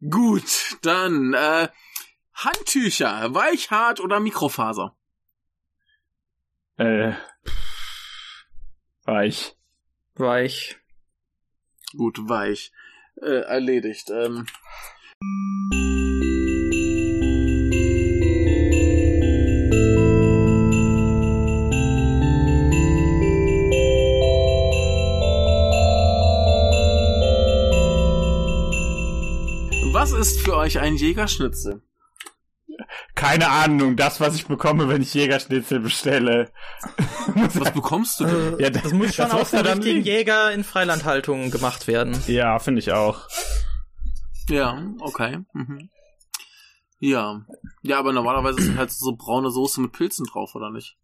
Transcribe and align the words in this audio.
Gut, 0.00 0.78
dann 0.82 1.34
äh, 1.34 1.68
Handtücher, 2.32 3.34
weich, 3.34 3.70
hart 3.70 3.98
oder 3.98 4.20
Mikrofaser? 4.20 4.96
Äh, 6.76 7.14
weich. 9.04 9.56
Weich. 10.14 10.76
Gut, 11.96 12.18
weich. 12.28 12.70
Äh, 13.20 13.40
erledigt. 13.40 14.10
Ähm. 14.10 14.46
Was 29.98 30.12
ist 30.12 30.42
für 30.42 30.56
euch 30.56 30.78
ein 30.78 30.94
Jägerschnitzel? 30.94 31.82
Keine 33.16 33.50
Ahnung, 33.50 33.96
das, 33.96 34.20
was 34.20 34.36
ich 34.36 34.46
bekomme, 34.46 34.88
wenn 34.88 35.02
ich 35.02 35.12
Jägerschnitzel 35.12 35.80
bestelle. 35.80 36.52
Was 37.34 37.72
bekommst 37.72 38.20
du 38.20 38.26
denn? 38.26 38.58
Äh, 38.60 38.62
Ja, 38.62 38.70
das 38.70 38.92
muss 38.92 39.16
schon 39.16 39.24
das 39.24 39.32
auf 39.34 39.40
muss 39.40 39.50
den 39.50 39.56
ja 39.56 39.62
dann 39.64 39.78
richtigen 39.78 39.96
liegen. 40.04 40.06
Jäger 40.06 40.52
in 40.52 40.62
Freilandhaltung 40.62 41.50
gemacht 41.50 41.88
werden. 41.88 42.16
Ja, 42.28 42.60
finde 42.60 42.78
ich 42.78 42.92
auch. 42.92 43.26
Ja, 44.48 44.80
okay. 45.00 45.40
Mhm. 45.52 45.90
Ja. 47.00 47.44
Ja, 47.82 47.98
aber 47.98 48.12
normalerweise 48.12 48.62
sind 48.62 48.78
halt 48.78 48.92
so 48.92 49.16
braune 49.16 49.50
Soße 49.50 49.80
mit 49.80 49.90
Pilzen 49.90 50.26
drauf, 50.26 50.54
oder 50.54 50.70
nicht? 50.70 50.96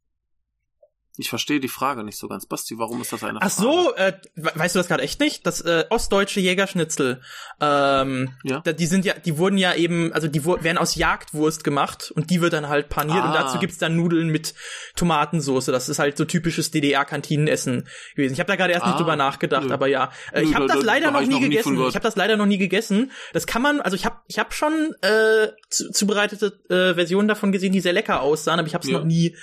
Ich 1.17 1.29
verstehe 1.29 1.61
die 1.61 1.69
Frage 1.69 2.03
nicht 2.03 2.19
so 2.19 2.27
ganz. 2.27 2.45
Basti, 2.45 2.77
warum 2.77 3.01
ist 3.01 3.13
das 3.13 3.23
eine 3.23 3.41
Ach 3.41 3.49
Frage? 3.49 3.69
so, 3.69 3.95
äh, 3.95 4.13
we- 4.35 4.51
weißt 4.55 4.75
du 4.75 4.81
das 4.81 4.89
gerade 4.89 5.05
echt 5.05 5.21
nicht? 5.21 5.47
Das 5.47 5.61
äh, 5.61 5.85
ostdeutsche 5.89 6.41
Jägerschnitzel, 6.41 7.21
ähm, 7.61 8.33
Ja. 8.43 8.61
da, 8.65 8.73
die 8.73 8.87
sind 8.87 9.05
ja, 9.05 9.15
die 9.15 9.39
wurden 9.39 9.57
ja 9.57 9.75
eben, 9.75 10.13
also 10.13 10.27
die 10.27 10.45
werden 10.45 10.77
aus 10.77 10.97
Jagdwurst 10.97 11.63
gemacht 11.63 12.11
und 12.17 12.31
die 12.31 12.41
wird 12.41 12.53
dann 12.53 12.69
halt 12.69 12.89
paniert 12.89 13.23
und 13.23 13.31
Ah. 13.31 13.43
dazu 13.45 13.59
gibt's 13.61 13.79
dann 13.79 13.95
Nudeln 13.97 14.29
mit 14.29 14.55
Tomatensoße. 14.97 15.71
Das 15.71 15.89
ist 15.89 16.01
halt 16.01 16.17
so 16.17 16.25
typisches 16.25 16.71
DDR-Kantinenessen 16.73 17.87
gewesen. 18.17 18.33
Ich 18.35 18.41
habe 18.41 18.49
da 18.49 18.57
gerade 18.57 18.73
erst 18.73 18.85
nicht 18.87 18.95
Ah, 18.95 18.99
drüber 18.99 19.15
nachgedacht, 19.17 19.67
nö. 19.69 19.73
aber 19.73 19.87
ja, 19.87 20.11
äh, 20.33 20.43
ich 20.43 20.55
habe 20.55 20.67
da- 20.67 20.75
das 20.75 20.83
da- 20.83 20.87
leider 20.87 21.07
da 21.09 21.13
hab 21.15 21.21
noch 21.21 21.29
nie 21.29 21.35
noch 21.35 21.41
nie 21.41 21.49
gegessen. 21.51 21.75
gehört. 21.77 21.91
Ich 21.91 21.95
habe 21.97 22.03
das 22.03 22.17
leider 22.17 22.37
noch 22.37 22.47
nie 22.47 22.59
gegessen. 22.59 23.13
Das 23.33 23.47
kann 23.47 23.63
man, 23.63 23.81
also 23.81 23.95
ich 23.97 24.05
habe 24.05 24.17
ich 24.27 24.39
habe 24.41 24.53
schon 24.53 24.95
äh, 25.03 25.49
zu, 25.71 25.91
zubereitete 25.93 26.59
äh, 26.71 26.95
Versionen 26.95 27.29
davon 27.29 27.53
gesehen, 27.53 27.73
die 27.73 27.81
sehr 27.81 27.93
lecker 27.93 28.21
aussahen, 28.21 28.59
aber 28.59 28.67
ich 28.67 28.75
habe 28.75 28.85
es 28.85 28.91
Ja. 28.91 28.99
noch 28.99 29.05
nie 29.05 29.37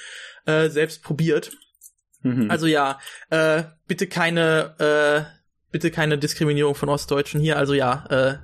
äh, 0.46 0.70
selbst 0.70 1.04
probiert. 1.04 1.52
Mhm. 2.24 2.50
Also 2.52 2.68
ja, 2.68 3.00
äh, 3.30 3.64
bitte 3.88 4.08
keine, 4.08 4.76
äh, 4.80 5.42
bitte 5.72 5.92
keine 5.92 6.18
Diskriminierung 6.18 6.76
von 6.76 6.90
Ostdeutschen 6.90 7.42
hier. 7.42 7.58
Also 7.58 7.74
ja, 7.74 8.06
äh, 8.10 8.38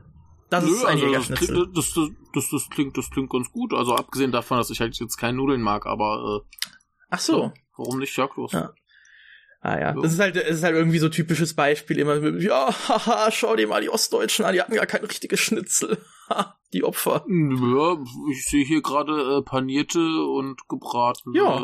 das 0.49 0.63
Nö, 0.63 0.71
ist 0.71 0.85
ein 0.85 0.99
also 1.01 1.11
das, 1.13 1.25
klingt, 1.39 1.77
das, 1.77 1.93
das, 1.93 2.09
das, 2.33 2.49
das, 2.49 2.69
klingt, 2.69 2.97
das 2.97 3.09
klingt 3.09 3.29
ganz 3.29 3.51
gut. 3.51 3.73
Also 3.73 3.95
abgesehen 3.95 4.31
davon, 4.31 4.57
dass 4.57 4.69
ich 4.69 4.79
halt 4.79 4.97
jetzt 4.97 5.17
keine 5.17 5.37
Nudeln 5.37 5.61
mag, 5.61 5.85
aber 5.85 6.43
äh, 6.45 6.57
Ach 7.09 7.19
so. 7.19 7.51
warum 7.75 7.99
nicht 7.99 8.15
Jagdwurst? 8.17 8.53
Ja. 8.53 8.73
Ah 9.59 9.79
ja, 9.79 9.93
So. 9.93 10.01
das 10.01 10.13
ist 10.13 10.19
halt, 10.19 10.35
das 10.35 10.47
ist 10.49 10.63
halt 10.63 10.75
irgendwie 10.75 10.99
so 10.99 11.09
typisches 11.09 11.53
Beispiel 11.55 11.97
immer. 11.99 12.19
mit, 12.19 12.41
Ja, 12.41 12.67
haha, 12.87 13.29
schau 13.31 13.55
dir 13.55 13.67
mal 13.67 13.81
die 13.81 13.89
Ostdeutschen 13.89 14.45
an, 14.45 14.53
die 14.53 14.61
hatten 14.61 14.75
gar 14.75 14.85
kein 14.85 15.03
richtiges 15.03 15.39
Schnitzel. 15.39 15.97
Die 16.73 16.83
Opfer. 16.83 17.25
Ja, 17.27 17.97
ich 18.29 18.45
sehe 18.45 18.65
hier 18.65 18.81
gerade 18.81 19.37
äh, 19.37 19.41
panierte 19.41 20.23
und 20.25 20.67
gebratene 20.67 21.37
Ja. 21.37 21.57
äh, 21.59 21.61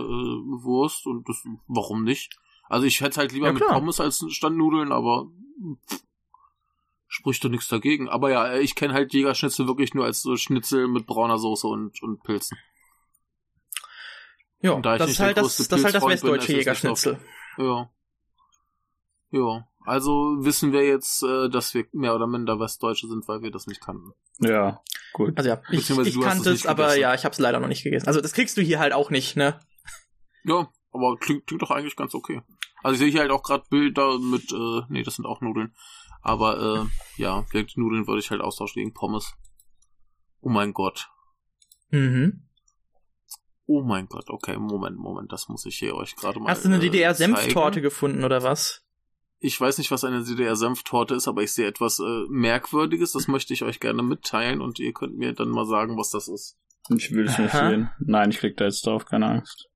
Wurst 0.64 1.06
und 1.08 1.28
das, 1.28 1.44
warum 1.68 2.04
nicht? 2.04 2.40
Also 2.70 2.86
ich 2.88 3.02
hätte 3.02 3.20
halt 3.20 3.34
lieber 3.34 3.48
Ja, 3.48 3.54
mit. 3.54 3.64
Pommes 3.68 4.00
als 4.00 4.24
Standnudeln, 4.30 4.92
aber 4.94 5.28
pff, 5.90 6.00
spricht 7.08 7.44
doch 7.44 7.50
nichts 7.50 7.68
dagegen. 7.68 8.08
Aber 8.08 8.32
ja, 8.32 8.56
ich 8.56 8.76
kenne 8.76 8.94
halt 8.94 9.14
Jägerschnitzel 9.14 9.68
wirklich 9.68 9.94
nur 9.94 10.06
als 10.06 10.22
so 10.22 10.38
Schnitzel 10.38 10.88
mit 10.88 11.06
brauner 11.06 11.38
Soße 11.38 11.68
und, 11.68 12.02
und 12.02 12.24
Pilzen. 12.24 12.58
Ja, 14.62 14.72
Und 14.72 14.86
da 14.86 14.98
das 14.98 15.12
ist 15.12 15.20
halt 15.20 15.36
das, 15.38 15.58
das 15.58 15.80
ist 15.80 15.84
halt 15.84 15.96
das 15.96 16.08
westdeutsche 16.08 16.54
Jägerschnitzel. 16.54 17.20
Ja. 17.58 17.90
Ja. 19.32 19.68
Also 19.86 20.38
wissen 20.40 20.72
wir 20.72 20.86
jetzt, 20.86 21.24
äh, 21.24 21.50
dass 21.50 21.74
wir 21.74 21.86
mehr 21.92 22.16
oder 22.16 22.28
minder 22.28 22.60
Westdeutsche 22.60 23.08
sind, 23.08 23.28
weil 23.28 23.42
wir 23.42 23.52
das 23.52 23.68
nicht 23.68 23.82
kannten. 23.82 24.12
Ja, 24.40 24.82
gut. 25.12 25.38
Also 25.38 25.50
ja, 25.50 25.62
ich, 25.72 25.90
ich 25.90 26.22
kannte 26.22 26.52
es 26.52 26.62
es, 26.62 26.66
aber 26.66 26.84
gegessen. 26.84 27.02
ja, 27.02 27.14
ich 27.14 27.26
hab's 27.26 27.40
leider 27.40 27.60
noch 27.60 27.68
nicht 27.68 27.84
gegessen. 27.84 28.08
Also 28.08 28.22
das 28.22 28.34
kriegst 28.34 28.56
du 28.58 28.62
hier 28.62 28.80
halt 28.80 28.94
auch 28.94 29.10
nicht, 29.10 29.36
ne? 29.36 29.60
Ja, 30.46 30.70
aber 30.92 31.18
klingt, 31.18 31.48
klingt 31.48 31.62
doch 31.62 31.72
eigentlich 31.72 31.96
ganz 31.96 32.14
okay. 32.16 32.42
Also 32.82 32.94
ich 32.94 33.00
sehe 33.00 33.12
hier 33.12 33.22
halt 33.22 33.32
auch 33.32 33.44
gerade 33.44 33.64
Bilder 33.70 34.20
mit, 34.20 34.52
äh, 34.52 34.82
nee, 34.90 35.04
das 35.04 35.16
sind 35.16 35.26
auch 35.26 35.42
Nudeln. 35.42 35.74
Aber 36.22 36.88
äh, 37.18 37.22
ja, 37.22 37.44
vielleicht 37.50 37.78
Nudeln 37.78 38.08
würde 38.08 38.20
ich 38.20 38.32
halt 38.32 38.42
austauschen 38.42 38.82
gegen 38.82 38.94
Pommes. 38.94 39.34
Oh 40.42 40.50
mein 40.50 40.74
Gott. 40.74 41.10
Mhm. 41.90 42.48
Oh 43.66 43.82
mein 43.82 44.08
Gott, 44.08 44.30
okay, 44.30 44.58
Moment, 44.58 44.98
Moment, 44.98 45.32
das 45.32 45.48
muss 45.48 45.66
ich 45.66 45.78
hier 45.78 45.96
euch 45.96 46.16
gerade 46.16 46.40
mal. 46.40 46.50
Hast 46.50 46.66
du 46.66 46.70
eine 46.70 46.78
äh, 46.78 46.82
DDR-Senftorte 46.82 47.82
gefunden 47.82 48.24
oder 48.26 48.44
was? 48.44 48.86
Ich 49.46 49.60
weiß 49.60 49.78
nicht, 49.78 49.92
was 49.92 50.06
eine 50.06 50.24
DDR-Senftorte 50.24 51.16
ist, 51.16 51.28
aber 51.28 51.44
ich 51.44 51.52
sehe 51.52 51.68
etwas 51.68 52.00
äh, 52.00 52.26
Merkwürdiges. 52.30 53.12
Das 53.12 53.28
möchte 53.28 53.54
ich 53.54 53.64
euch 53.64 53.82
gerne 53.82 54.02
mitteilen 54.02 54.62
und 54.62 54.80
ihr 54.80 54.94
könnt 54.94 55.18
mir 55.18 55.34
dann 55.34 55.50
mal 55.50 55.66
sagen, 55.66 55.98
was 55.98 56.10
das 56.12 56.30
ist. 56.30 56.58
Ich 56.96 57.12
will 57.12 57.26
es 57.28 57.38
nicht 57.38 57.52
sehen. 57.52 57.90
Nein, 58.00 58.30
ich 58.30 58.38
klick 58.40 58.56
da 58.56 58.66
jetzt 58.66 58.86
drauf, 58.88 59.06
keine 59.06 59.28
Angst. 59.28 59.68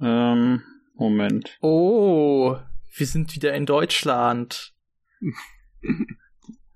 Ähm, 0.00 0.62
Moment. 0.94 1.58
Oh, 1.60 2.56
wir 2.96 3.06
sind 3.06 3.34
wieder 3.34 3.52
in 3.54 3.66
Deutschland. 3.66 4.72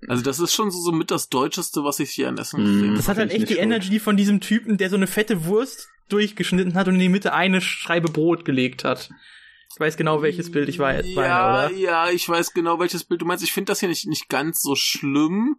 Also 0.07 0.23
das 0.23 0.39
ist 0.39 0.53
schon 0.53 0.71
so, 0.71 0.79
so 0.79 0.91
mit 0.91 1.11
das 1.11 1.29
Deutscheste, 1.29 1.83
was 1.83 1.99
ich 1.99 2.09
hier 2.11 2.29
an 2.29 2.37
Essen 2.37 2.61
Mm. 2.61 2.65
gesehen 2.65 2.95
Das 2.95 3.07
habe. 3.07 3.21
hat 3.21 3.29
Find 3.29 3.31
halt 3.31 3.41
echt 3.41 3.49
die 3.49 3.55
gut. 3.55 3.63
Energy 3.63 3.99
von 3.99 4.17
diesem 4.17 4.39
Typen, 4.41 4.77
der 4.77 4.89
so 4.89 4.95
eine 4.95 5.07
fette 5.07 5.45
Wurst 5.45 5.87
durchgeschnitten 6.09 6.73
hat 6.73 6.87
und 6.87 6.95
in 6.95 6.99
die 7.01 7.09
Mitte 7.09 7.33
eine 7.33 7.61
Scheibe 7.61 8.09
Brot 8.11 8.43
gelegt 8.45 8.83
hat. 8.83 9.09
Ich 9.71 9.79
weiß 9.79 9.97
genau, 9.97 10.21
welches 10.21 10.51
Bild 10.51 10.67
ich 10.67 10.79
meine, 10.79 11.05
ja, 11.05 11.65
oder? 11.67 11.71
Ja, 11.75 12.09
ich 12.09 12.27
weiß 12.27 12.53
genau, 12.53 12.79
welches 12.79 13.03
Bild 13.03 13.21
du 13.21 13.25
meinst. 13.25 13.43
Ich 13.43 13.53
finde 13.53 13.71
das 13.71 13.79
hier 13.79 13.89
nicht, 13.89 14.07
nicht 14.07 14.27
ganz 14.27 14.61
so 14.61 14.75
schlimm, 14.75 15.57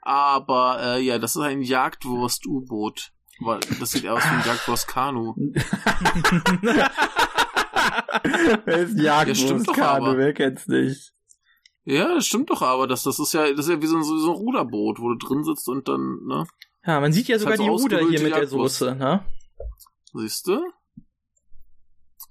aber 0.00 0.80
äh, 0.82 1.00
ja, 1.00 1.18
das 1.18 1.36
ist 1.36 1.42
ein 1.42 1.62
Jagdwurst-U-Boot. 1.62 3.12
Weil 3.40 3.60
Das 3.80 3.92
sieht 3.92 4.04
eher 4.04 4.14
aus 4.14 4.24
wie 4.24 4.28
ein 4.28 4.44
Jagdwurst-Kanu. 4.44 5.34
Wer 8.64 8.78
ist 8.78 8.98
Ja, 8.98 9.34
stimmt 9.34 9.68
doch 9.68 9.78
aber. 9.78 10.16
Wer 10.18 10.32
kennt's 10.34 10.66
nicht? 10.66 11.12
Ja, 11.84 12.14
das 12.14 12.26
stimmt 12.26 12.50
doch 12.50 12.62
aber. 12.62 12.86
Das, 12.86 13.02
das 13.04 13.18
ist 13.18 13.32
ja, 13.32 13.50
das 13.52 13.66
ist 13.66 13.70
ja 13.70 13.82
wie 13.82 13.86
so 13.86 13.96
ein, 13.96 14.02
so 14.04 14.14
ein 14.14 14.36
Ruderboot, 14.36 15.00
wo 15.00 15.14
du 15.14 15.26
drin 15.26 15.44
sitzt 15.44 15.68
und 15.68 15.88
dann, 15.88 16.20
ne? 16.26 16.46
Ja, 16.84 17.00
man 17.00 17.12
sieht 17.12 17.28
ja 17.28 17.38
sogar 17.38 17.52
halt 17.52 17.58
so 17.58 17.64
die 17.64 17.70
Ruder 17.70 17.98
hier 17.98 18.20
mit 18.20 18.32
der 18.32 18.40
Jagdwurst. 18.40 18.78
Soße, 18.78 18.94
ne? 18.96 19.24
Siehst 20.14 20.46
du? 20.48 20.60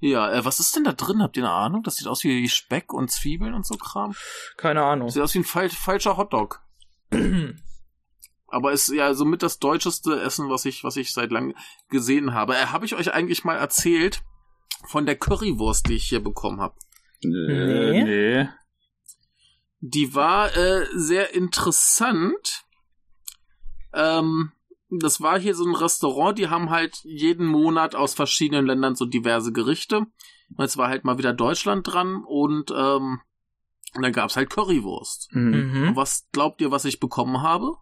Ja, 0.02 0.32
äh, 0.32 0.44
was 0.44 0.60
ist 0.60 0.76
denn 0.76 0.84
da 0.84 0.94
drin? 0.94 1.22
Habt 1.22 1.38
ihr 1.38 1.44
eine 1.44 1.54
Ahnung? 1.54 1.84
Das 1.84 1.96
sieht 1.96 2.08
aus 2.08 2.24
wie 2.24 2.50
Speck 2.50 2.92
und 2.92 3.12
Zwiebeln 3.12 3.54
und 3.54 3.66
so 3.66 3.76
Kram. 3.76 4.16
Keine 4.58 4.84
Ahnung. 4.84 5.10
Sieht 5.10 5.22
aus 5.22 5.36
wie 5.36 5.40
ein 5.40 5.46
fal 5.46 5.70
falscher 5.70 6.18
Hotdog. 6.18 6.62
Aber 8.48 8.72
ist 8.72 8.90
ja 8.90 9.14
somit 9.14 9.44
das 9.44 9.60
deutscheste 9.60 10.20
Essen, 10.20 10.50
was 10.50 10.66
ich, 10.66 10.84
was 10.84 10.98
ich 10.98 11.14
seit 11.14 11.32
langem 11.32 11.56
gesehen 11.90 12.34
habe. 12.34 12.56
Äh, 12.56 12.66
habe 12.66 12.86
ich 12.86 12.96
euch 12.96 13.14
eigentlich 13.14 13.44
mal 13.44 13.56
erzählt 13.56 14.24
von 14.88 15.06
der 15.06 15.16
Currywurst, 15.16 15.88
die 15.88 15.94
ich 15.94 16.10
hier 16.10 16.22
bekommen 16.22 16.60
habe? 16.60 16.76
Nee. 17.24 18.04
nee. 18.04 18.50
Die 19.82 20.16
war 20.16 20.56
äh, 20.58 20.88
sehr 20.96 21.36
interessant. 21.36 22.66
Ähm, 23.94 24.52
das 24.92 25.22
war 25.22 25.40
hier 25.40 25.56
so 25.56 25.66
ein 25.66 25.76
Restaurant, 25.76 26.38
die 26.38 26.50
haben 26.50 26.70
halt 26.70 26.98
jeden 27.04 27.46
Monat 27.48 27.96
aus 27.96 28.14
verschiedenen 28.14 28.66
Ländern 28.66 28.96
so 28.96 29.06
diverse 29.06 29.52
Gerichte. 29.52 29.98
Und 30.00 30.60
jetzt 30.60 30.78
war 30.78 30.90
halt 30.90 31.06
mal 31.06 31.18
wieder 31.18 31.34
Deutschland 31.34 31.88
dran 31.88 32.24
und 32.26 32.72
ähm, 32.76 33.22
und 33.94 34.04
dann 34.04 34.14
gab's 34.14 34.38
halt 34.38 34.50
Currywurst. 34.50 35.30
Hm, 35.32 35.54
Und 35.54 35.72
Mhm. 35.90 35.96
was 35.98 36.28
glaubt 36.32 36.62
ihr, 36.62 36.72
was 36.72 36.86
ich 36.86 37.00
bekommen 37.02 37.42
habe? 37.42 37.74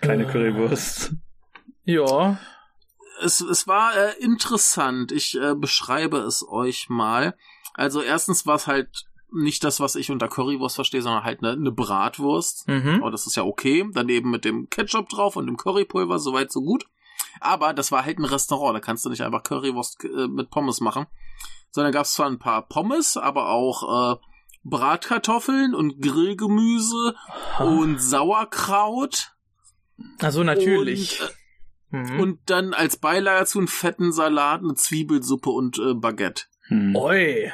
Keine 0.00 0.24
Äh. 0.24 0.30
Currywurst. 0.32 1.12
Ja. 1.84 2.38
es, 3.20 3.40
es 3.40 3.66
war 3.66 3.94
äh, 3.96 4.18
interessant. 4.18 5.12
Ich 5.12 5.38
äh, 5.40 5.54
beschreibe 5.54 6.18
es 6.18 6.44
euch 6.48 6.88
mal. 6.88 7.36
Also 7.74 8.00
erstens 8.02 8.46
war 8.46 8.56
es 8.56 8.66
halt 8.66 9.04
nicht 9.32 9.64
das, 9.64 9.80
was 9.80 9.94
ich 9.96 10.10
unter 10.10 10.28
Currywurst 10.28 10.76
verstehe, 10.76 11.02
sondern 11.02 11.24
halt 11.24 11.42
eine, 11.42 11.52
eine 11.52 11.72
Bratwurst. 11.72 12.68
Mhm. 12.68 13.02
Oh, 13.02 13.10
das 13.10 13.26
ist 13.26 13.36
ja 13.36 13.42
okay. 13.44 13.84
Daneben 13.92 14.30
mit 14.30 14.44
dem 14.44 14.68
Ketchup 14.70 15.08
drauf 15.08 15.36
und 15.36 15.46
dem 15.46 15.56
Currypulver, 15.56 16.18
soweit 16.18 16.52
so 16.52 16.60
gut. 16.60 16.86
Aber 17.40 17.74
das 17.74 17.92
war 17.92 18.04
halt 18.04 18.18
ein 18.18 18.24
Restaurant, 18.24 18.74
da 18.76 18.80
kannst 18.80 19.04
du 19.04 19.10
nicht 19.10 19.22
einfach 19.22 19.42
Currywurst 19.42 20.04
äh, 20.04 20.28
mit 20.28 20.50
Pommes 20.50 20.80
machen. 20.80 21.06
Sondern 21.70 21.92
gab 21.92 22.04
es 22.04 22.14
zwar 22.14 22.26
ein 22.26 22.38
paar 22.38 22.62
Pommes, 22.66 23.16
aber 23.16 23.50
auch 23.50 24.14
äh, 24.14 24.16
Bratkartoffeln 24.64 25.74
und 25.74 26.00
Grillgemüse 26.00 27.14
und 27.60 28.00
Sauerkraut. 28.00 29.32
Also 30.20 30.42
natürlich. 30.42 31.20
Und, 31.20 31.28
äh, 31.28 31.32
Mhm. 31.88 32.20
und 32.20 32.40
dann 32.46 32.74
als 32.74 32.96
Beilage 32.96 33.38
dazu 33.40 33.58
einen 33.58 33.68
fetten 33.68 34.10
Salat, 34.12 34.60
eine 34.60 34.74
Zwiebelsuppe 34.74 35.50
und 35.50 35.78
äh, 35.78 35.94
Baguette. 35.94 36.44
Hm. 36.66 36.96
Oi. 36.96 37.52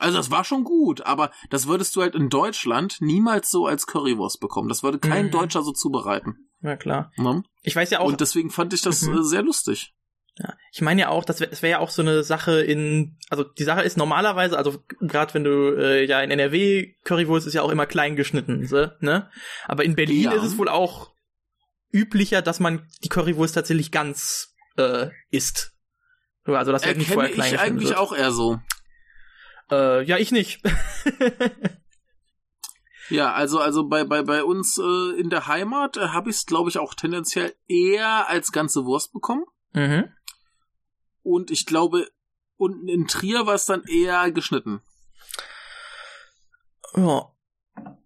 Also 0.00 0.16
das 0.16 0.30
war 0.30 0.44
schon 0.44 0.64
gut, 0.64 1.02
aber 1.02 1.30
das 1.50 1.66
würdest 1.66 1.94
du 1.96 2.02
halt 2.02 2.14
in 2.14 2.28
Deutschland 2.28 2.96
niemals 3.00 3.50
so 3.50 3.66
als 3.66 3.86
Currywurst 3.86 4.40
bekommen. 4.40 4.68
Das 4.68 4.82
würde 4.82 4.98
kein 4.98 5.26
Mhm. 5.26 5.30
Deutscher 5.30 5.62
so 5.62 5.72
zubereiten. 5.72 6.48
Ja, 6.62 6.76
klar. 6.76 7.12
Ne? 7.16 7.42
Ich 7.62 7.76
weiß 7.76 7.90
ja 7.90 8.00
auch, 8.00 8.06
Und 8.08 8.20
deswegen 8.20 8.50
fand 8.50 8.72
ich 8.72 8.82
das 8.82 9.02
Mhm. 9.02 9.18
äh, 9.18 9.22
sehr 9.22 9.42
lustig. 9.42 9.92
Ja, 10.38 10.52
ich 10.70 10.82
meine 10.82 11.00
ja 11.00 11.08
auch, 11.08 11.24
das 11.24 11.40
wäre 11.40 11.50
wär 11.62 11.70
ja 11.70 11.78
auch 11.78 11.88
so 11.88 12.02
eine 12.02 12.22
Sache 12.22 12.60
in, 12.60 13.16
also 13.30 13.42
die 13.42 13.64
Sache 13.64 13.80
ist 13.82 13.96
normalerweise, 13.96 14.58
also 14.58 14.82
gerade 15.00 15.32
wenn 15.32 15.44
du 15.44 15.74
äh, 15.78 16.04
ja 16.04 16.20
in 16.20 16.30
NRW 16.30 16.92
Currywurst 17.04 17.46
ist 17.46 17.54
ja 17.54 17.62
auch 17.62 17.70
immer 17.70 17.86
klein 17.86 18.16
geschnitten, 18.16 18.66
so, 18.66 18.88
ne? 19.00 19.30
Aber 19.66 19.84
in 19.84 19.94
Berlin 19.96 20.24
Ja. 20.24 20.32
ist 20.32 20.42
es 20.44 20.58
wohl 20.58 20.68
auch 20.68 21.10
üblicher, 21.90 22.42
dass 22.42 22.60
man 22.60 22.86
die 23.02 23.08
Currywurst 23.08 23.54
tatsächlich 23.54 23.90
ganz 23.92 24.54
äh, 24.76 25.08
isst. 25.30 25.72
Also 26.44 26.70
das 26.70 26.84
wird 26.84 26.98
nicht 26.98 27.08
Erkenne 27.08 27.28
vorher 27.28 27.32
klein 27.34 27.54
ich 27.54 27.58
eigentlich 27.60 27.88
wird. 27.88 27.98
auch 27.98 28.14
eher 28.14 28.30
so. 28.30 28.60
Äh, 29.70 30.04
ja, 30.04 30.18
ich 30.18 30.32
nicht. 30.32 30.60
Ja, 33.08 33.32
also 33.32 33.60
also 33.60 33.86
bei 33.88 34.04
bei 34.04 34.22
bei 34.22 34.42
uns 34.42 34.78
äh, 34.78 35.20
in 35.20 35.30
der 35.30 35.46
Heimat 35.46 35.96
äh, 35.96 36.08
habe 36.08 36.30
ich 36.30 36.36
es 36.36 36.46
glaube 36.46 36.70
ich 36.70 36.78
auch 36.78 36.94
tendenziell 36.94 37.54
eher 37.68 38.28
als 38.28 38.52
ganze 38.52 38.84
Wurst 38.84 39.12
bekommen 39.12 39.44
mhm. 39.72 40.08
und 41.22 41.50
ich 41.50 41.66
glaube 41.66 42.08
unten 42.56 42.88
in 42.88 43.06
Trier 43.06 43.46
war 43.46 43.54
es 43.54 43.66
dann 43.66 43.84
eher 43.84 44.30
geschnitten. 44.32 44.82
Ja. 46.96 47.32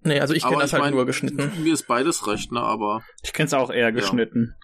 Nee, 0.03 0.21
also 0.21 0.35
ich 0.35 0.43
kenne 0.43 0.59
das 0.59 0.73
halt 0.73 0.83
mein, 0.83 0.95
nur 0.95 1.07
geschnitten. 1.07 1.63
Mir 1.63 1.75
ist 1.75 1.87
beides 1.87 2.27
recht, 2.27 2.51
ne? 2.53 2.61
Aber 2.61 3.03
Ich 3.23 3.33
kenn's 3.33 3.55
auch 3.55 3.71
eher 3.71 3.93
geschnitten. 3.93 4.57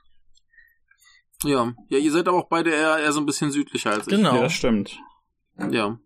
ja, 1.45 1.73
ja, 1.89 1.99
ihr 1.99 2.11
seid 2.11 2.27
aber 2.27 2.39
auch 2.39 2.49
beide 2.49 2.71
eher 2.71 2.99
eher 2.99 3.13
so 3.13 3.21
ein 3.21 3.27
bisschen 3.27 3.53
südlicher 3.53 3.93
als 3.93 4.07
ich. 4.07 4.15
Genau. 4.15 4.35
Ja, 4.35 4.43
das 4.43 4.53
stimmt. 4.53 4.99
Ja. 5.71 5.99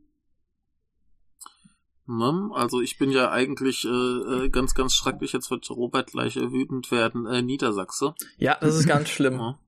Ne? 2.06 2.50
Also 2.54 2.80
ich 2.80 2.98
bin 2.98 3.10
ja 3.10 3.30
eigentlich 3.30 3.84
äh, 3.84 3.88
äh, 3.88 4.48
ganz, 4.50 4.74
ganz 4.74 4.94
schrecklich, 4.94 5.32
jetzt 5.32 5.50
wird 5.50 5.68
Robert 5.70 6.10
gleich 6.10 6.36
äh, 6.36 6.52
wütend 6.52 6.90
werden, 6.90 7.26
äh, 7.26 7.42
Niedersachse. 7.42 8.14
Ja, 8.38 8.56
das 8.60 8.74
ist 8.74 8.86
ganz 8.86 9.08
schlimm. 9.08 9.34
Ja. 9.34 9.58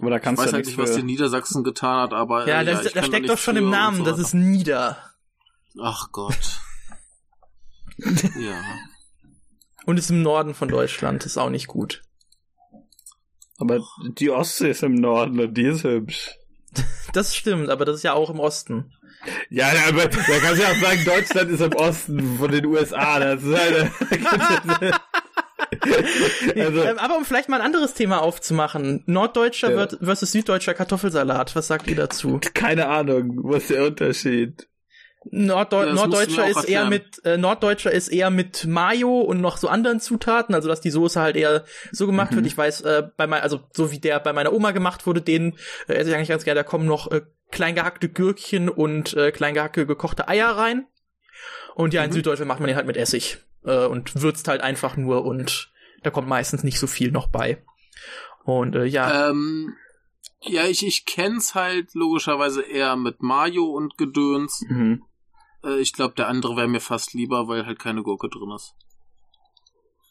Aber 0.00 0.10
da 0.10 0.16
Ich 0.16 0.22
kannst 0.22 0.42
weiß 0.42 0.50
du 0.50 0.56
halt 0.56 0.66
nicht, 0.66 0.78
was 0.78 0.92
die 0.92 1.00
für. 1.00 1.06
Niedersachsen 1.06 1.64
getan 1.64 2.00
hat, 2.00 2.12
aber 2.12 2.46
Ja, 2.46 2.62
äh, 2.62 2.64
das, 2.64 2.84
ich 2.84 2.92
das 2.92 2.92
kann 2.92 3.02
da 3.02 3.16
steckt 3.16 3.28
doch 3.30 3.38
schon 3.38 3.56
für 3.56 3.62
im 3.62 3.70
Namen, 3.70 3.98
so 3.98 4.04
das 4.04 4.18
ist 4.18 4.34
Nieder. 4.34 4.98
Ach 5.80 6.12
Gott. 6.12 6.60
ja. 7.98 8.60
Und 9.86 9.98
ist 9.98 10.10
im 10.10 10.22
Norden 10.22 10.54
von 10.54 10.68
Deutschland, 10.68 11.24
ist 11.24 11.38
auch 11.38 11.50
nicht 11.50 11.66
gut. 11.66 12.02
Aber 13.58 13.84
die 14.18 14.30
Ostsee 14.30 14.70
ist 14.70 14.82
im 14.82 14.94
Norden 14.94 15.38
und 15.38 15.54
die 15.54 15.66
ist 15.66 15.84
hübsch. 15.84 16.39
Das 17.12 17.34
stimmt, 17.34 17.70
aber 17.70 17.84
das 17.84 17.96
ist 17.96 18.02
ja 18.04 18.12
auch 18.12 18.30
im 18.30 18.38
Osten. 18.38 18.92
Ja, 19.50 19.66
aber 19.88 20.06
da 20.06 20.08
kannst 20.40 20.58
du 20.58 20.62
ja 20.62 20.70
auch 20.70 20.80
sagen, 20.80 21.04
Deutschland 21.04 21.50
ist 21.50 21.60
im 21.60 21.72
Osten 21.74 22.38
von 22.38 22.50
den 22.52 22.64
USA. 22.66 23.18
Das 23.18 23.42
ist 23.42 23.58
halt, 23.58 23.90
also, 26.56 26.82
Ähm, 26.82 26.98
aber 26.98 27.16
um 27.16 27.24
vielleicht 27.24 27.48
mal 27.48 27.60
ein 27.60 27.66
anderes 27.66 27.94
Thema 27.94 28.22
aufzumachen. 28.22 29.02
Norddeutscher 29.06 29.72
Ja. 29.72 29.88
versus 30.00 30.32
süddeutscher 30.32 30.74
Kartoffelsalat. 30.74 31.54
Was 31.56 31.66
sagt 31.66 31.86
ihr 31.88 31.96
dazu? 31.96 32.40
keine 32.54 32.86
Ahnung, 32.88 33.40
wo 33.42 33.54
ist 33.54 33.70
der 33.70 33.84
Unterschied? 33.86 34.68
Norddeu 35.30 35.84
Ja, 35.86 35.92
Norddeutscher 35.92 36.48
ist 36.48 36.64
eher 36.64 36.86
mit 36.86 37.24
äh, 37.26 37.36
Norddeutscher 37.36 37.92
ist 37.92 38.08
eher 38.08 38.30
mit 38.30 38.64
Mayo 38.66 39.20
und 39.20 39.40
noch 39.40 39.58
so 39.58 39.68
anderen 39.68 40.00
Zutaten, 40.00 40.54
also 40.54 40.66
dass 40.68 40.80
die 40.80 40.90
Soße 40.90 41.20
halt 41.20 41.36
eher 41.36 41.64
so 41.92 42.06
gemacht 42.06 42.32
Mhm. 42.32 42.36
wird. 42.36 42.46
Ich 42.46 42.56
weiß, 42.56 42.80
äh, 42.82 43.02
bei 43.16 43.26
mein, 43.26 43.42
also 43.42 43.60
so 43.72 43.90
wie 43.92 43.98
der 43.98 44.18
bei 44.20 44.32
meiner 44.32 44.52
Oma 44.52 44.70
gemacht 44.70 45.06
wurde, 45.06 45.20
den 45.20 45.56
äh, 45.88 45.92
esse 45.94 46.10
ich 46.10 46.16
eigentlich 46.16 46.28
ganz 46.30 46.44
gerne. 46.44 46.60
Da 46.60 46.64
kommen 46.64 46.86
noch 46.86 47.10
äh, 47.10 47.20
klein 47.50 47.74
gehackte 47.74 48.08
Gürkchen 48.08 48.68
und 48.70 49.12
äh, 49.14 49.30
klein 49.30 49.52
gehackte 49.54 49.84
gekochte 49.86 50.26
Eier 50.28 50.48
rein. 50.56 50.86
Und 51.74 51.92
ja, 51.92 52.02
in 52.02 52.10
Mhm. 52.10 52.14
Süddeutschland 52.14 52.48
macht 52.48 52.60
man 52.60 52.68
den 52.68 52.76
halt 52.76 52.86
mit 52.86 52.96
Essig 52.96 53.38
äh, 53.64 53.84
und 53.86 54.22
würzt 54.22 54.48
halt 54.48 54.62
einfach 54.62 54.96
nur 54.96 55.24
und 55.26 55.70
da 56.02 56.08
kommt 56.10 56.28
meistens 56.28 56.64
nicht 56.64 56.78
so 56.78 56.86
viel 56.86 57.10
noch 57.12 57.28
bei. 57.28 57.62
Und 58.44 58.74
äh, 58.74 58.84
ja, 58.86 59.28
Ähm, 59.30 59.74
ja, 60.42 60.64
ich, 60.64 60.86
ich 60.86 61.04
kenn's 61.04 61.54
halt 61.54 61.94
logischerweise 61.94 62.62
eher 62.62 62.96
mit 62.96 63.22
Mayo 63.22 63.64
und 63.66 63.98
Gedöns. 63.98 64.64
Mhm. 64.66 65.02
Äh, 65.64 65.80
ich 65.80 65.92
glaube, 65.92 66.14
der 66.14 66.28
andere 66.28 66.56
wäre 66.56 66.68
mir 66.68 66.80
fast 66.80 67.14
lieber, 67.14 67.48
weil 67.48 67.66
halt 67.66 67.78
keine 67.78 68.02
Gurke 68.02 68.28
drin 68.28 68.50
ist. 68.50 68.74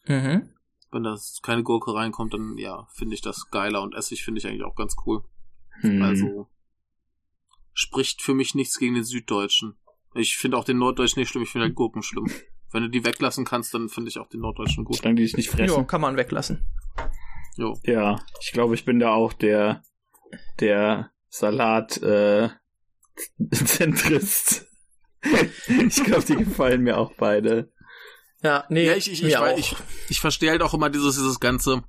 mhm. 0.05 0.49
Wenn 0.91 1.03
da 1.03 1.15
keine 1.43 1.61
Gurke 1.61 1.93
reinkommt, 1.93 2.33
dann 2.33 2.57
ja, 2.57 2.87
finde 2.91 3.13
ich 3.13 3.21
das 3.21 3.51
geiler 3.51 3.83
und 3.83 3.93
Essig 3.93 4.23
finde 4.23 4.39
ich 4.39 4.47
eigentlich 4.47 4.63
auch 4.63 4.75
ganz 4.75 4.95
cool. 5.05 5.23
Hm. 5.81 6.01
Also 6.01 6.47
spricht 7.73 8.23
für 8.23 8.33
mich 8.33 8.55
nichts 8.55 8.79
gegen 8.79 8.95
den 8.95 9.03
Süddeutschen. 9.03 9.77
Ich 10.15 10.37
finde 10.37 10.57
auch 10.57 10.63
den 10.63 10.79
Norddeutschen 10.79 11.19
nicht 11.19 11.29
schlimm, 11.29 11.43
ich 11.43 11.49
finde 11.49 11.67
halt 11.67 11.75
Gurken 11.75 12.01
schlimm. 12.01 12.25
Wenn 12.71 12.83
du 12.83 12.89
die 12.89 13.05
weglassen 13.05 13.45
kannst, 13.45 13.73
dann 13.73 13.89
finde 13.89 14.09
ich 14.09 14.19
auch 14.19 14.27
den 14.29 14.41
Norddeutschen 14.41 14.83
gut. 14.83 14.97
Solange 14.97 15.15
die 15.15 15.23
dich 15.23 15.37
nicht 15.37 15.49
fressen. 15.49 15.87
kann 15.87 16.01
man 16.01 16.17
weglassen. 16.17 16.65
Jo. 17.55 17.77
Ja, 17.83 18.19
ich 18.41 18.51
glaube, 18.51 18.75
ich 18.75 18.85
bin 18.85 18.99
da 18.99 19.11
auch 19.11 19.33
der, 19.33 19.83
der 20.59 21.11
Salat, 21.29 22.01
äh, 22.01 22.49
Zentrist. 23.51 24.68
ich 25.67 26.03
glaube, 26.03 26.23
die 26.23 26.35
gefallen 26.37 26.81
mir 26.81 26.97
auch 26.97 27.11
beide. 27.17 27.71
Ja, 28.41 28.65
nee, 28.69 28.85
Ja, 28.85 28.93
ich, 28.95 29.11
ich, 29.11 29.23
ich, 29.23 29.37
auch. 29.37 29.57
ich, 29.57 29.75
ich 30.09 30.19
verstehe 30.21 30.51
halt 30.51 30.61
auch 30.61 30.73
immer 30.73 30.89
dieses, 30.89 31.15
dieses 31.17 31.39
ganze 31.39 31.83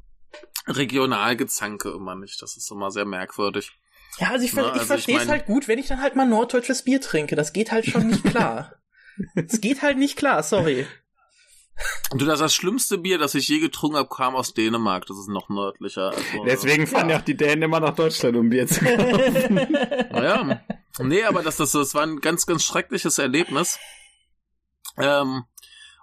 Regionalgezanke 0.67 1.91
immer 1.91 2.17
nicht. 2.17 2.41
Das 2.43 2.57
ist 2.57 2.71
immer 2.71 2.91
sehr 2.91 3.05
merkwürdig. 3.05 3.73
Ja, 4.19 4.31
also 4.31 4.45
ich, 4.45 4.51
ver 4.51 4.63
Na, 4.63 4.69
ich 4.69 4.75
also 4.75 4.87
verstehe 4.87 5.15
ich 5.17 5.21
es 5.23 5.27
mein- 5.29 5.39
halt 5.39 5.47
gut, 5.47 5.69
wenn 5.69 5.79
ich 5.79 5.87
dann 5.87 6.01
halt 6.03 6.17
mal 6.17 6.27
norddeutsches 6.27 6.83
Bier 6.83 7.01
trinke. 7.01 7.37
Das 7.37 7.53
geht 7.53 7.71
halt 7.71 7.87
schon 7.87 8.09
nicht 8.09 8.25
klar. 8.25 8.75
Es 9.35 9.61
geht 9.61 9.83
halt 9.83 9.99
nicht 9.99 10.17
klar, 10.17 10.43
sorry. 10.43 10.87
Du, 12.13 12.25
das, 12.27 12.41
das 12.41 12.55
schlimmste 12.55 12.99
Bier, 12.99 13.19
das 13.19 13.35
ich 13.35 13.49
je 13.49 13.59
getrunken 13.61 13.97
habe, 13.97 14.09
kam 14.09 14.35
aus 14.35 14.53
Dänemark. 14.53 15.07
Das 15.07 15.17
ist 15.19 15.29
noch 15.29 15.49
nördlicher. 15.49 16.11
Also, 16.11 16.45
Deswegen 16.45 16.87
fahren 16.87 17.09
ja 17.09 17.19
auch 17.19 17.23
die 17.25 17.37
Dänen 17.37 17.63
immer 17.63 17.81
nach 17.81 17.95
Deutschland, 17.95 18.37
um 18.37 18.51
Bier 18.51 18.67
zu 18.67 18.81
kaufen. 18.85 19.55
Naja. 20.11 20.61
Nee, 21.09 21.25
aber 21.25 21.43
das, 21.43 21.57
das, 21.57 21.73
das 21.73 21.95
war 21.95 22.03
ein 22.03 22.21
ganz, 22.21 22.47
ganz 22.47 22.63
schreckliches 22.65 23.19
Erlebnis. 23.19 23.79
Ähm, 24.97 25.45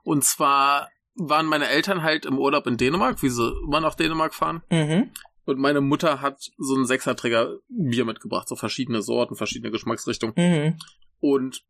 und 0.03 0.23
zwar 0.23 0.89
waren 1.15 1.45
meine 1.45 1.67
Eltern 1.67 2.03
halt 2.03 2.25
im 2.25 2.37
Urlaub 2.37 2.67
in 2.67 2.77
Dänemark, 2.77 3.21
wie 3.23 3.29
sie 3.29 3.53
immer 3.63 3.81
nach 3.81 3.95
Dänemark 3.95 4.33
fahren. 4.33 4.63
mhm. 4.69 5.11
Und 5.45 5.59
meine 5.59 5.79
Mutter 5.79 6.19
hat 6.19 6.41
so 6.57 6.75
einen 6.75 6.85
Sechserträger 6.85 7.55
Bier 7.69 8.03
mitgebracht, 8.03 8.49
so 8.49 8.57
verschiedene 8.57 9.01
Sorten, 9.01 9.37
verschiedene 9.37 9.71
Geschmacksrichtungen. 9.71 10.35
Mhm. 10.35 10.77
Und 11.21 11.63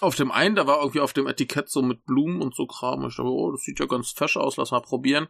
auf 0.00 0.14
dem 0.14 0.30
einen, 0.30 0.54
da 0.54 0.68
war 0.68 0.78
irgendwie 0.78 1.00
auf 1.00 1.12
dem 1.12 1.26
Etikett 1.26 1.68
so 1.68 1.82
mit 1.82 2.04
Blumen 2.04 2.40
und 2.40 2.54
so 2.54 2.66
Kram. 2.66 3.04
Ich 3.06 3.16
dachte, 3.16 3.28
oh, 3.28 3.50
das 3.50 3.62
sieht 3.62 3.80
ja 3.80 3.86
ganz 3.86 4.12
fesch 4.12 4.36
aus, 4.36 4.56
lass 4.56 4.70
mal 4.70 4.80
probieren. 4.80 5.26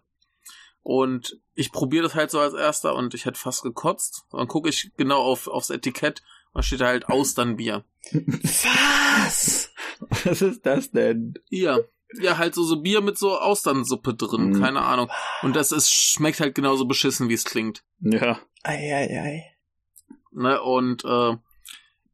Und 0.82 1.40
ich 1.54 1.72
probiere 1.72 2.04
das 2.04 2.14
halt 2.14 2.30
so 2.30 2.38
als 2.38 2.54
erster 2.54 2.94
und 2.94 3.14
ich 3.14 3.24
hätte 3.24 3.38
fast 3.38 3.62
gekotzt. 3.62 4.24
Dann 4.30 4.46
gucke 4.48 4.68
ich 4.68 4.92
genau 4.96 5.22
auf, 5.22 5.48
aufs 5.48 5.70
Etikett 5.70 6.22
und 6.52 6.62
steht 6.64 6.80
da 6.80 6.86
halt 6.86 7.08
Austernbier. 7.08 7.84
Was? 8.12 9.70
Was 10.24 10.42
ist 10.42 10.64
das 10.66 10.90
denn? 10.90 11.34
Ja. 11.48 11.78
Ja, 12.20 12.38
halt 12.38 12.54
so, 12.56 12.64
so 12.64 12.80
Bier 12.80 13.02
mit 13.02 13.18
so 13.18 13.38
Austernsuppe 13.38 14.14
drin, 14.14 14.50
Mhm. 14.50 14.60
keine 14.60 14.82
Ahnung. 14.82 15.08
Und 15.42 15.54
das 15.54 15.70
ist, 15.70 15.92
schmeckt 15.92 16.40
halt 16.40 16.56
genauso 16.56 16.84
beschissen, 16.86 17.28
wie 17.28 17.34
es 17.34 17.44
klingt. 17.44 17.84
Ja. 18.00 18.40
Eieiei. 18.64 19.44
Ne? 20.32 20.60
Und 20.60 21.04
äh, 21.04 21.36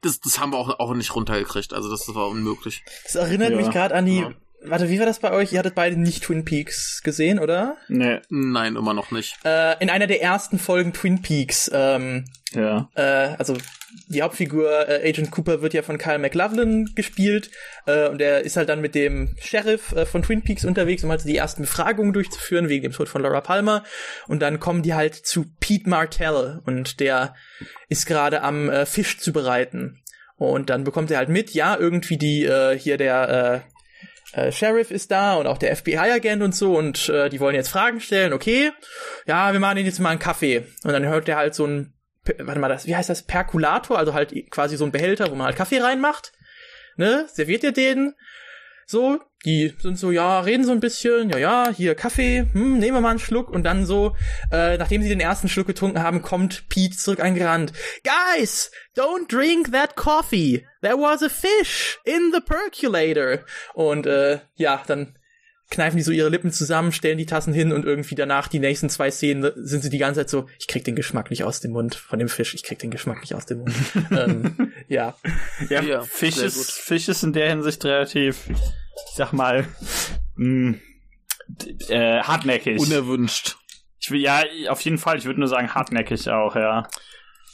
das, 0.02 0.20
das 0.20 0.38
haben 0.38 0.52
wir 0.52 0.58
auch, 0.58 0.78
auch 0.80 0.92
nicht 0.94 1.14
runtergekriegt. 1.14 1.72
Also 1.72 1.90
das 1.90 2.14
war 2.14 2.28
unmöglich. 2.28 2.84
Das 3.04 3.14
erinnert 3.14 3.52
Ja. 3.52 3.56
mich 3.56 3.70
gerade 3.70 3.94
an 3.94 4.04
die. 4.04 4.18
Ja. 4.20 4.34
Warte, 4.62 4.88
wie 4.88 4.98
war 4.98 5.06
das 5.06 5.20
bei 5.20 5.30
euch? 5.32 5.52
Ihr 5.52 5.58
hattet 5.60 5.74
beide 5.74 5.96
nicht 6.00 6.24
Twin 6.24 6.44
Peaks 6.44 7.02
gesehen, 7.02 7.38
oder? 7.38 7.76
Nee. 7.88 8.20
Nein, 8.30 8.74
immer 8.76 8.94
noch 8.94 9.10
nicht. 9.10 9.36
Äh, 9.44 9.80
in 9.82 9.90
einer 9.90 10.06
der 10.06 10.22
ersten 10.22 10.58
Folgen 10.58 10.92
Twin 10.92 11.22
Peaks, 11.22 11.70
ähm, 11.72 12.24
Ja. 12.52 12.88
äh, 12.96 13.02
also 13.38 13.56
die 14.08 14.22
Hauptfigur 14.22 14.88
äh, 14.88 15.08
Agent 15.08 15.30
Cooper 15.30 15.62
wird 15.62 15.72
ja 15.74 15.82
von 15.82 15.98
Kyle 15.98 16.18
MacLachlan 16.18 16.92
gespielt 16.94 17.50
äh, 17.86 18.08
und 18.08 18.20
er 18.20 18.40
ist 18.40 18.56
halt 18.56 18.68
dann 18.68 18.80
mit 18.80 18.94
dem 18.94 19.34
Sheriff 19.40 19.92
äh, 19.92 20.04
von 20.04 20.22
Twin 20.22 20.42
Peaks 20.42 20.64
unterwegs, 20.64 21.04
um 21.04 21.10
halt 21.10 21.24
die 21.24 21.36
ersten 21.36 21.62
Befragungen 21.62 22.12
durchzuführen 22.12 22.68
wegen 22.68 22.82
dem 22.82 22.92
Tod 22.92 23.08
von 23.08 23.22
Laura 23.22 23.40
Palmer 23.40 23.84
und 24.26 24.40
dann 24.42 24.58
kommen 24.60 24.82
die 24.82 24.94
halt 24.94 25.14
zu 25.14 25.46
Pete 25.60 25.88
Martell 25.88 26.60
und 26.66 26.98
der 27.00 27.34
ist 27.88 28.06
gerade 28.06 28.42
am 28.42 28.68
äh, 28.68 28.84
Fisch 28.86 29.18
zubereiten 29.18 30.02
und 30.36 30.68
dann 30.70 30.84
bekommt 30.84 31.10
er 31.10 31.18
halt 31.18 31.28
mit, 31.28 31.50
ja, 31.54 31.76
irgendwie 31.78 32.18
die 32.18 32.44
äh, 32.44 32.78
hier 32.78 32.96
der 32.98 33.62
äh, 33.66 33.75
äh, 34.36 34.52
Sheriff 34.52 34.90
ist 34.90 35.10
da 35.10 35.34
und 35.34 35.46
auch 35.46 35.58
der 35.58 35.74
FBI-Agent 35.74 36.42
und 36.42 36.54
so 36.54 36.76
und 36.76 37.08
äh, 37.08 37.30
die 37.30 37.40
wollen 37.40 37.54
jetzt 37.54 37.70
Fragen 37.70 38.00
stellen, 38.00 38.32
okay, 38.32 38.70
ja, 39.26 39.52
wir 39.52 39.60
machen 39.60 39.78
ihnen 39.78 39.86
jetzt 39.86 39.98
mal 39.98 40.10
einen 40.10 40.18
Kaffee. 40.18 40.66
Und 40.84 40.92
dann 40.92 41.06
hört 41.06 41.28
er 41.28 41.36
halt 41.36 41.54
so 41.54 41.66
ein, 41.66 41.94
warte 42.38 42.60
mal, 42.60 42.68
das, 42.68 42.86
wie 42.86 42.94
heißt 42.94 43.08
das, 43.08 43.22
Perkulator, 43.22 43.98
also 43.98 44.12
halt 44.12 44.34
quasi 44.50 44.76
so 44.76 44.84
ein 44.84 44.92
Behälter, 44.92 45.30
wo 45.30 45.34
man 45.34 45.46
halt 45.46 45.56
Kaffee 45.56 45.78
reinmacht, 45.78 46.32
ne, 46.96 47.26
serviert 47.32 47.62
ihr 47.62 47.72
den, 47.72 48.14
so, 48.86 49.20
die 49.44 49.74
sind 49.78 49.98
so, 49.98 50.12
ja, 50.12 50.40
reden 50.40 50.64
so 50.64 50.70
ein 50.72 50.80
bisschen, 50.80 51.30
ja, 51.30 51.38
ja, 51.38 51.70
hier 51.74 51.96
Kaffee, 51.96 52.46
hm, 52.52 52.78
nehmen 52.78 52.96
wir 52.96 53.00
mal 53.00 53.10
einen 53.10 53.18
Schluck 53.18 53.50
und 53.50 53.64
dann 53.64 53.84
so, 53.84 54.14
äh, 54.52 54.78
nachdem 54.78 55.02
sie 55.02 55.08
den 55.08 55.20
ersten 55.20 55.48
Schluck 55.48 55.66
getrunken 55.66 56.02
haben, 56.02 56.22
kommt 56.22 56.68
Pete 56.68 56.96
zurück 56.96 57.20
angerannt. 57.20 57.72
Guys, 58.04 58.70
don't 58.96 59.28
drink 59.28 59.72
that 59.72 59.96
coffee. 59.96 60.64
There 60.82 60.96
was 60.96 61.22
a 61.22 61.28
fish 61.28 61.98
in 62.04 62.32
the 62.32 62.40
percolator. 62.40 63.44
Und 63.74 64.06
äh, 64.06 64.38
ja, 64.54 64.82
dann 64.86 65.15
kneifen 65.70 65.96
die 65.96 66.02
so 66.02 66.12
ihre 66.12 66.28
Lippen 66.28 66.52
zusammen, 66.52 66.92
stellen 66.92 67.18
die 67.18 67.26
Tassen 67.26 67.52
hin 67.52 67.72
und 67.72 67.84
irgendwie 67.84 68.14
danach 68.14 68.46
die 68.48 68.60
nächsten 68.60 68.88
zwei 68.88 69.10
Szenen 69.10 69.50
sind 69.56 69.82
sie 69.82 69.90
die 69.90 69.98
ganze 69.98 70.20
Zeit 70.20 70.30
so, 70.30 70.46
ich 70.60 70.68
krieg 70.68 70.84
den 70.84 70.94
Geschmack 70.96 71.30
nicht 71.30 71.42
aus 71.44 71.60
dem 71.60 71.72
Mund 71.72 71.94
von 71.96 72.18
dem 72.18 72.28
Fisch, 72.28 72.54
ich 72.54 72.62
krieg 72.62 72.78
den 72.78 72.90
Geschmack 72.90 73.20
nicht 73.20 73.34
aus 73.34 73.46
dem 73.46 73.58
Mund. 73.58 73.74
ähm, 74.12 74.72
ja. 74.88 75.16
Ja, 75.68 75.82
Ja, 75.82 76.02
Fisch, 76.02 76.36
ist. 76.38 76.70
Fisch 76.72 77.08
ist 77.08 77.22
in 77.24 77.32
der 77.32 77.48
Hinsicht 77.48 77.84
relativ, 77.84 78.48
ich 78.48 78.56
sag 79.16 79.32
mal, 79.32 79.66
mh, 80.36 80.76
d- 81.48 81.92
äh, 81.92 82.22
hartnäckig. 82.22 82.78
Unerwünscht. 82.78 83.56
Ich 83.98 84.10
will, 84.10 84.20
ja, 84.20 84.44
auf 84.68 84.80
jeden 84.82 84.98
Fall. 84.98 85.18
Ich 85.18 85.24
würde 85.24 85.40
nur 85.40 85.48
sagen 85.48 85.74
hartnäckig 85.74 86.28
auch, 86.30 86.54
ja. 86.54 86.88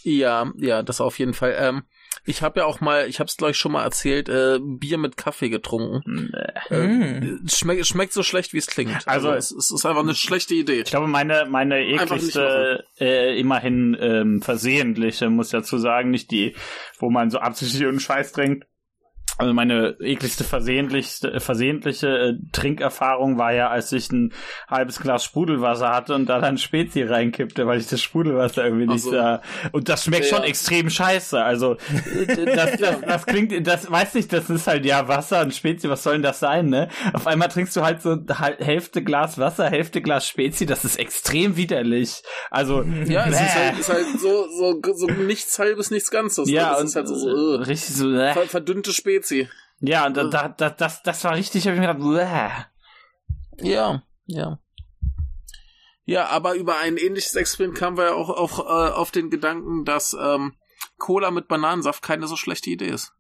Ja, 0.04 0.52
ja, 0.59 0.83
das 0.83 1.00
auf 1.00 1.19
jeden 1.19 1.33
Fall. 1.33 1.54
Ähm, 1.59 1.83
ich 2.25 2.43
habe 2.43 2.61
ja 2.61 2.67
auch 2.67 2.81
mal, 2.81 3.09
ich 3.09 3.19
habe 3.19 3.29
es 3.29 3.37
glaube 3.37 3.50
ich 3.52 3.57
schon 3.57 3.73
mal 3.73 3.83
erzählt, 3.85 4.29
äh, 4.29 4.59
Bier 4.61 4.99
mit 4.99 5.17
Kaffee 5.17 5.49
getrunken. 5.49 6.33
Äh, 6.35 6.52
Mm. 6.71 7.41
Es 7.47 7.59
Schmeckt, 7.59 7.87
schmeckt 7.87 8.12
so 8.12 8.23
schlecht, 8.23 8.52
wie 8.52 8.59
es 8.59 8.67
klingt. 8.67 9.07
Also- 9.07 9.33
es, 9.33 9.50
es 9.50 9.71
ist 9.71 9.85
einfach 9.85 10.02
eine 10.02 10.14
schlechte 10.14 10.55
Idee. 10.55 10.81
Ich 10.83 10.91
glaube, 10.91 11.07
meine, 11.09 11.47
meine 11.49 11.81
ekligste, 11.81 12.85
äh, 12.99 13.38
immerhin 13.38 13.97
ähm, 14.00 14.43
versehentliche, 14.43 15.29
muss 15.29 15.49
ich 15.49 15.52
dazu 15.52 15.79
sagen, 15.79 16.11
nicht 16.11 16.31
die, 16.31 16.55
wo 16.99 17.11
man 17.11 17.31
so 17.31 17.38
absichtlich 17.38 17.87
und 17.87 18.00
Scheiß 18.00 18.33
trinkt. 18.33 18.67
Also 19.39 19.55
meine 19.55 19.97
ekligste 20.01 20.45
versehentlichste, 20.45 21.41
versehentliche 21.41 22.07
äh, 22.07 22.33
Trinkerfahrung 22.53 23.39
war 23.39 23.53
ja, 23.53 23.71
als 23.71 23.91
ich 23.93 24.12
ein 24.12 24.33
halbes 24.69 25.01
Glas 25.01 25.25
Sprudelwasser 25.25 25.89
hatte 25.89 26.15
und 26.15 26.27
da 26.27 26.39
dann 26.39 26.59
Spezi 26.59 27.03
reinkippte, 27.03 27.67
weil 27.67 27.81
ich 27.81 27.89
das 27.89 28.01
Sprudelwasser 28.03 28.65
irgendwie 28.65 28.87
Ach 28.89 28.93
nicht 28.93 29.03
so. 29.05 29.11
sah. 29.11 29.41
Und 29.73 29.89
das 29.89 30.05
schmeckt 30.05 30.27
Ja. 30.31 30.37
schon 30.37 30.45
extrem 30.45 30.91
scheiße. 30.91 31.43
Also 31.43 31.77
äh, 32.29 32.45
das, 32.55 32.77
das, 32.77 33.01
das 33.01 33.27
klingt, 33.27 33.67
das 33.67 33.91
weiß 33.91 34.15
nicht, 34.15 34.33
das 34.33 34.51
ist 34.51 34.67
halt 34.67 34.85
ja 34.85 35.09
Wasser 35.09 35.41
und 35.41 35.55
Spezi, 35.55 35.89
was 35.89 36.03
soll 36.03 36.12
denn 36.15 36.23
das 36.23 36.39
sein, 36.39 36.67
ne? 36.69 36.89
Auf 37.15 37.27
einmal 37.27 37.49
trinkst 37.49 37.75
du 37.75 37.83
halt 37.83 38.03
so 38.03 38.19
Hälfte 38.59 39.03
Glas 39.03 39.39
Wasser, 39.39 39.69
Hälfte 39.71 40.03
Glas 40.03 40.29
Spezi, 40.29 40.67
das 40.67 40.85
ist 40.85 40.99
extrem 40.99 41.57
widerlich. 41.57 42.23
Also 42.51 42.83
Ja, 43.07 43.25
es 43.27 43.41
ist 43.41 43.55
halt, 43.57 43.79
ist 43.79 43.89
halt 43.89 44.07
so, 44.21 44.47
so, 44.51 44.81
so 44.95 45.07
nichts 45.07 45.59
halbes, 45.59 45.91
nichts 45.91 46.11
Ganzes. 46.11 46.47
ne? 46.49 46.53
ja, 46.55 46.71
das 46.73 46.81
und 46.81 46.87
ist 46.89 46.97
halt 46.97 47.09
so, 47.09 47.15
so 47.17 47.55
äh, 47.55 47.62
richtig 47.65 47.97
so, 47.97 48.12
äh. 48.12 48.35
ver- 48.35 48.43
verdünnte 48.47 48.93
Spezi. 48.93 49.22
Ja, 49.81 50.07
und 50.07 50.17
da, 50.17 50.25
da, 50.25 50.49
da, 50.49 50.71
das, 50.71 51.02
das 51.02 51.25
war 51.25 51.35
richtig, 51.35 51.67
hab 51.67 51.75
ich 51.75 51.81
mir 51.81 51.93
gedacht, 51.93 52.67
bäh. 53.59 53.69
Ja, 53.69 54.02
ja. 54.26 54.59
Ja, 56.05 56.26
aber 56.29 56.55
über 56.55 56.79
ein 56.79 56.97
ähnliches 56.97 57.35
Experiment 57.35 57.79
kamen 57.79 57.97
wir 57.97 58.05
ja 58.07 58.14
auch 58.14 58.29
auf, 58.29 58.59
äh, 58.59 58.93
auf 58.93 59.11
den 59.11 59.31
Gedanken, 59.31 59.85
dass 59.85 60.17
ähm, 60.21 60.57
Cola 60.99 61.31
mit 61.31 61.49
Bananensaft 61.49 62.02
keine 62.02 62.26
so 62.26 62.37
schlechte 62.37 62.71
Idee 62.71 62.88
ist. 62.88 63.12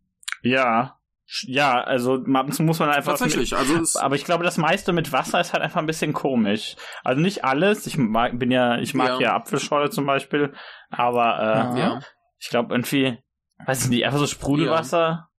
ja, 0.42 0.98
ja, 1.46 1.80
also 1.80 2.18
zu 2.18 2.62
muss 2.62 2.78
man 2.78 2.90
einfach 2.90 3.16
Tatsächlich, 3.16 3.56
also 3.56 3.76
es, 3.76 3.96
Aber 3.96 4.16
ich 4.16 4.24
glaube, 4.24 4.44
das 4.44 4.58
meiste 4.58 4.92
mit 4.92 5.12
Wasser 5.12 5.40
ist 5.40 5.52
halt 5.52 5.62
einfach 5.62 5.80
ein 5.80 5.86
bisschen 5.86 6.12
komisch. 6.12 6.76
Also 7.04 7.22
nicht 7.22 7.44
alles. 7.44 7.86
Ich 7.86 7.96
mag, 7.96 8.38
bin 8.38 8.50
ja, 8.50 8.78
ich 8.78 8.92
mag 8.92 9.12
ja, 9.12 9.20
Ja. 9.20 9.34
Apfelschorle 9.36 9.90
zum 9.90 10.04
Beispiel. 10.04 10.52
Aber 10.90 11.38
äh, 11.38 11.78
Ja. 11.78 11.78
ja. 11.78 12.00
ich 12.38 12.50
glaube 12.50 12.74
irgendwie, 12.74 13.18
weiß 13.64 13.84
ich 13.84 13.90
nicht, 13.90 14.04
einfach 14.04 14.18
so 14.18 14.26
Sprudelwasser. 14.26 15.28
Das 15.28 15.31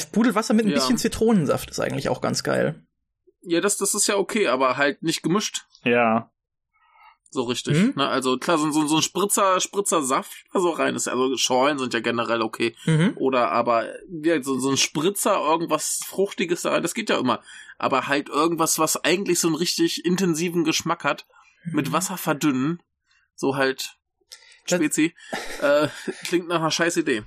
Sprudelwasser 0.00 0.54
mit 0.54 0.66
ein 0.66 0.70
Ja. 0.70 0.76
bisschen 0.76 0.98
Zitronensaft 0.98 1.70
ist 1.70 1.80
eigentlich 1.80 2.08
auch 2.08 2.20
ganz 2.20 2.42
geil. 2.42 2.86
Ja, 3.42 3.60
das, 3.60 3.76
das 3.76 3.94
ist 3.94 4.06
ja 4.06 4.16
okay, 4.16 4.46
aber 4.48 4.76
halt 4.76 5.02
nicht 5.02 5.22
gemischt. 5.22 5.66
Ja. 5.84 6.30
So 7.30 7.44
richtig. 7.44 7.76
Mhm. 7.78 7.94
Ne? 7.96 8.06
Also 8.08 8.36
klar, 8.36 8.58
so, 8.58 8.70
so, 8.70 8.86
so 8.86 8.96
ein 8.96 9.02
Spritzer, 9.02 9.58
Spritzer 9.58 10.02
Saft, 10.02 10.44
also 10.52 10.68
rein 10.70 10.94
ist. 10.94 11.08
Also 11.08 11.36
Schorlen 11.38 11.78
sind 11.78 11.94
ja 11.94 12.00
generell 12.00 12.42
okay. 12.42 12.76
Mhm. 12.84 13.14
Oder 13.16 13.50
aber 13.50 13.86
ja, 14.22 14.42
so, 14.42 14.58
so 14.58 14.70
ein 14.70 14.76
Spritzer, 14.76 15.40
irgendwas 15.40 16.00
Fruchtiges 16.06 16.62
da 16.62 16.72
rein, 16.72 16.82
das 16.82 16.92
geht 16.94 17.08
ja 17.08 17.18
immer. 17.18 17.40
Aber 17.78 18.06
halt 18.06 18.28
irgendwas, 18.28 18.78
was 18.78 19.02
eigentlich 19.02 19.40
so 19.40 19.48
einen 19.48 19.56
richtig 19.56 20.04
intensiven 20.04 20.64
Geschmack 20.64 21.04
hat, 21.04 21.26
mit 21.64 21.90
Wasser 21.90 22.18
verdünnen, 22.18 22.82
so 23.34 23.56
halt 23.56 23.96
Spezi, 24.66 25.14
äh, 25.62 25.88
klingt 26.24 26.48
nach 26.48 26.60
einer 26.60 26.70
scheiß 26.70 26.98
Idee. 26.98 27.22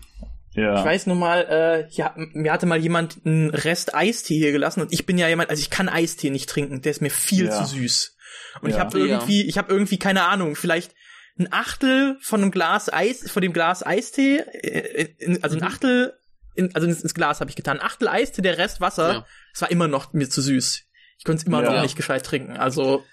Ja. 0.55 0.79
Ich 0.79 0.85
weiß 0.85 1.07
nur 1.07 1.15
mal, 1.17 1.41
äh, 1.41 1.87
ja, 1.95 2.13
mir 2.15 2.51
hatte 2.51 2.65
mal 2.65 2.79
jemand 2.79 3.25
einen 3.25 3.49
Rest 3.49 3.93
Eistee 3.93 4.37
hier 4.37 4.51
gelassen 4.51 4.81
und 4.81 4.93
ich 4.93 5.05
bin 5.05 5.17
ja 5.17 5.27
jemand, 5.27 5.49
also 5.49 5.59
ich 5.59 5.69
kann 5.69 5.89
Eistee 5.89 6.29
nicht 6.29 6.49
trinken, 6.49 6.81
der 6.81 6.91
ist 6.91 7.01
mir 7.01 7.09
viel 7.11 7.45
Ja. 7.47 7.51
zu 7.51 7.65
süß. 7.65 8.15
Und 8.61 8.69
ich 8.69 8.75
Ja. 8.77 8.81
habe 8.83 8.97
irgendwie, 8.97 9.43
ich 9.45 9.57
habe 9.57 9.71
irgendwie 9.71 9.99
keine 9.99 10.23
Ahnung, 10.23 10.55
vielleicht 10.55 10.95
ein 11.37 11.51
Achtel 11.51 12.17
von 12.21 12.41
einem 12.41 12.51
Glas 12.51 12.91
Eis, 12.91 13.29
von 13.29 13.41
dem 13.41 13.51
Glas 13.51 13.85
Eistee, 13.85 14.37
äh, 14.37 15.13
in, 15.19 15.43
also 15.43 15.57
ein 15.57 15.61
Mhm. 15.61 15.67
Achtel, 15.67 16.13
in, 16.55 16.73
also 16.73 16.87
ins, 16.87 17.13
Glas 17.13 17.41
habe 17.41 17.49
ich 17.49 17.57
getan, 17.57 17.79
ein 17.79 17.85
Achtel 17.85 18.07
Eistee, 18.07 18.41
der 18.41 18.57
Rest 18.57 18.79
Wasser. 18.79 19.25
Es 19.53 19.61
war 19.61 19.69
immer 19.71 19.89
noch 19.89 20.13
mir 20.13 20.29
zu 20.29 20.41
süß. 20.41 20.83
Ich 21.17 21.23
konnte 21.25 21.41
es 21.41 21.47
immer 21.47 21.61
noch 21.61 21.81
nicht 21.81 21.97
gescheit 21.97 22.25
trinken. 22.25 22.55
Also 22.57 23.05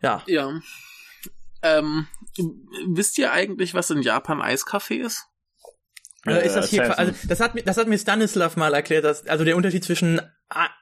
ja, 0.00 0.22
Ja. 0.26 0.52
Ähm, 1.62 2.06
wisst 2.86 3.18
ihr 3.18 3.32
eigentlich, 3.32 3.74
was 3.74 3.90
in 3.90 4.02
Japan 4.02 4.40
Eiskaffee 4.40 4.98
ist? 4.98 5.24
Äh, 6.26 6.46
ist 6.46 6.54
das 6.54 6.70
hier, 6.70 6.82
erzähl's 6.82 6.98
also 6.98 7.28
das 7.28 7.40
hat 7.40 7.54
mir, 7.54 7.62
das 7.62 7.76
hat 7.76 7.86
mir 7.86 7.98
Stanislav 7.98 8.56
mal 8.56 8.74
erklärt, 8.74 9.04
dass, 9.04 9.26
also 9.26 9.44
der 9.44 9.56
Unterschied 9.56 9.84
zwischen 9.84 10.20